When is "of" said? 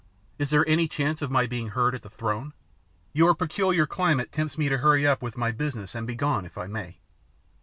1.21-1.29